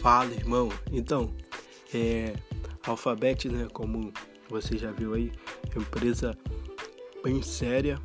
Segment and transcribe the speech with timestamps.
[0.00, 0.70] Fala, irmão.
[0.90, 1.30] Então,
[1.92, 2.32] é,
[2.86, 4.10] Alphabet, né, como
[4.48, 5.30] você já viu aí,
[5.76, 6.34] empresa
[7.22, 8.00] bem séria,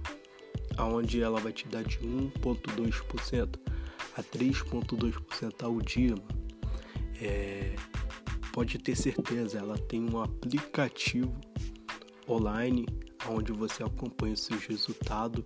[0.76, 3.58] aonde ela vai te dar de 1.2%
[4.18, 6.16] a 3.2% ao dia.
[7.22, 7.74] É,
[8.52, 11.34] pode ter certeza, ela tem um aplicativo
[12.28, 12.86] online
[13.30, 15.46] onde você acompanha os seus resultados.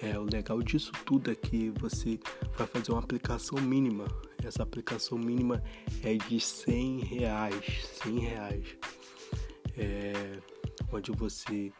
[0.00, 2.20] É, o legal disso tudo é que você
[2.56, 4.04] vai fazer uma aplicação mínima.
[4.44, 5.62] Essa aplicação mínima
[6.02, 8.76] é de 100 reais, 100 reais.
[9.76, 10.12] É,
[10.92, 11.72] onde você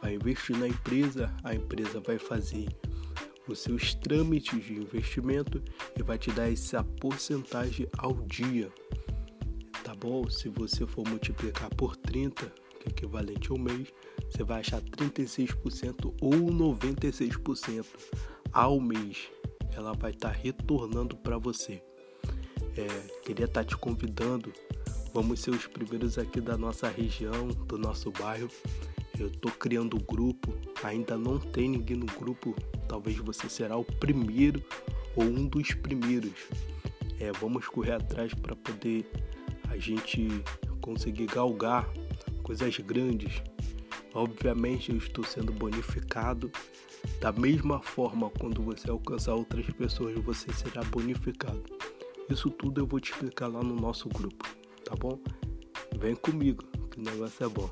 [0.00, 2.68] vai investir na empresa, a empresa vai fazer
[3.48, 5.62] os seus trâmites de investimento
[5.98, 8.70] e vai te dar essa porcentagem ao dia.
[9.82, 10.28] Tá bom?
[10.28, 12.46] Se você for multiplicar por 30,
[12.78, 13.92] que é equivalente ao mês,
[14.28, 17.86] você vai achar 36% ou 96%
[18.52, 19.28] ao mês.
[19.72, 21.82] Ela vai estar tá retornando para você.
[22.76, 22.86] É,
[23.24, 24.52] queria estar tá te convidando.
[25.12, 28.48] Vamos ser os primeiros aqui da nossa região, do nosso bairro.
[29.18, 32.54] Eu estou criando o grupo, ainda não tem ninguém no grupo.
[32.88, 34.62] Talvez você será o primeiro
[35.14, 36.32] ou um dos primeiros.
[37.18, 39.04] É, vamos correr atrás para poder
[39.68, 40.28] a gente
[40.80, 41.88] conseguir galgar
[42.42, 43.42] coisas grandes.
[44.14, 46.50] Obviamente eu estou sendo bonificado.
[47.20, 51.62] Da mesma forma, quando você alcançar outras pessoas, você será bonificado.
[52.30, 54.48] Isso tudo eu vou te explicar lá no nosso grupo,
[54.84, 55.18] tá bom?
[55.98, 57.68] Vem comigo, que o negócio é bom.